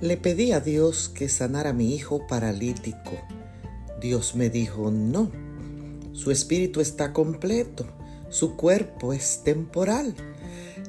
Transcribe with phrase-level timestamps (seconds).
[0.00, 3.12] Le pedí a Dios que sanara a mi hijo paralítico.
[4.00, 5.30] Dios me dijo, no,
[6.12, 7.86] su espíritu está completo,
[8.30, 10.14] su cuerpo es temporal.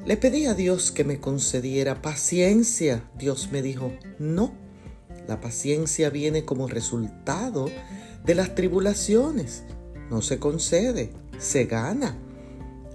[0.06, 3.04] Le pedí a Dios que me concediera paciencia.
[3.18, 4.54] Dios me dijo, no,
[5.28, 7.68] la paciencia viene como resultado
[8.24, 9.64] de las tribulaciones.
[10.08, 12.16] No se concede, se gana.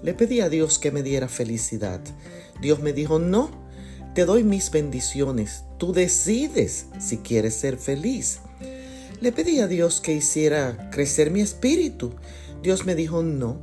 [0.02, 2.02] Le pedí a Dios que me diera felicidad.
[2.60, 3.67] Dios me dijo, no,
[4.18, 5.66] te doy mis bendiciones.
[5.78, 8.40] Tú decides si quieres ser feliz.
[9.22, 12.16] Le pedí a Dios que hiciera crecer mi espíritu.
[12.64, 13.60] Dios me dijo, no,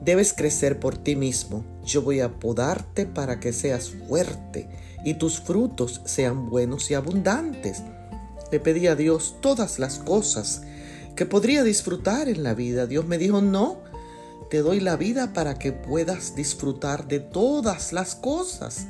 [0.00, 1.64] debes crecer por ti mismo.
[1.84, 4.68] Yo voy a podarte para que seas fuerte
[5.04, 7.82] y tus frutos sean buenos y abundantes.
[8.52, 10.62] Le pedí a Dios todas las cosas
[11.16, 12.86] que podría disfrutar en la vida.
[12.86, 13.82] Dios me dijo, no,
[14.50, 18.86] te doy la vida para que puedas disfrutar de todas las cosas.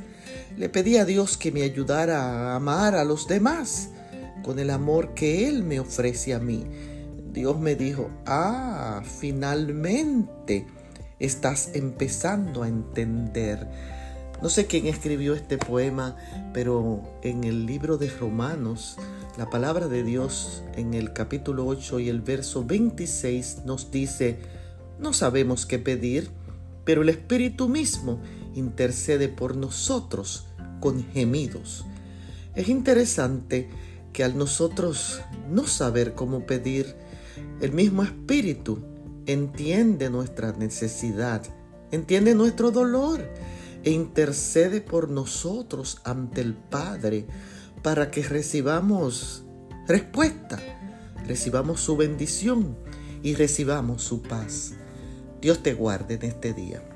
[0.56, 3.90] Le pedí a Dios que me ayudara a amar a los demás
[4.42, 6.64] con el amor que Él me ofrece a mí.
[7.32, 10.66] Dios me dijo, ah, finalmente
[11.18, 13.68] estás empezando a entender.
[14.42, 16.16] No sé quién escribió este poema,
[16.52, 18.96] pero en el libro de Romanos,
[19.36, 24.38] la palabra de Dios en el capítulo 8 y el verso 26 nos dice,
[24.98, 26.30] no sabemos qué pedir,
[26.84, 28.20] pero el Espíritu mismo
[28.54, 30.46] intercede por nosotros
[30.80, 31.84] con gemidos.
[32.54, 33.68] Es interesante
[34.12, 35.20] que al nosotros
[35.50, 36.96] no saber cómo pedir,
[37.60, 38.82] el mismo Espíritu
[39.26, 41.42] entiende nuestra necesidad,
[41.90, 43.20] entiende nuestro dolor
[43.82, 47.26] e intercede por nosotros ante el Padre
[47.82, 49.44] para que recibamos
[49.86, 50.58] respuesta,
[51.26, 52.76] recibamos su bendición
[53.22, 54.72] y recibamos su paz.
[55.40, 56.89] Dios te guarde en este día.